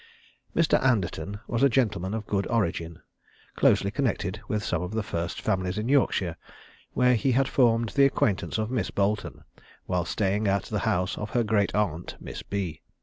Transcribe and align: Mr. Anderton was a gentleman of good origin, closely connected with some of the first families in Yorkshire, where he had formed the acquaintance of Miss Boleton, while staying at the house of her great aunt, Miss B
Mr. 0.55 0.81
Anderton 0.83 1.39
was 1.45 1.61
a 1.61 1.69
gentleman 1.69 2.15
of 2.15 2.25
good 2.25 2.47
origin, 2.47 3.03
closely 3.55 3.91
connected 3.91 4.41
with 4.47 4.63
some 4.63 4.81
of 4.81 4.89
the 4.93 5.03
first 5.03 5.39
families 5.41 5.77
in 5.77 5.87
Yorkshire, 5.87 6.37
where 6.93 7.13
he 7.13 7.33
had 7.33 7.47
formed 7.47 7.89
the 7.89 8.05
acquaintance 8.07 8.57
of 8.57 8.71
Miss 8.71 8.89
Boleton, 8.89 9.43
while 9.85 10.03
staying 10.05 10.47
at 10.47 10.63
the 10.63 10.79
house 10.89 11.19
of 11.19 11.29
her 11.29 11.43
great 11.43 11.75
aunt, 11.75 12.15
Miss 12.19 12.41
B 12.41 12.81